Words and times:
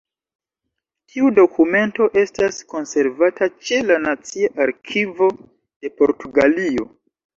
Tiu 1.11 1.27
dokumento 1.39 2.07
estas 2.23 2.57
konservata 2.75 3.49
ĉe 3.67 3.79
la 3.91 3.99
Nacia 4.07 4.51
Arkivo 4.65 5.29
de 5.37 5.93
Portugalio. 6.01 6.89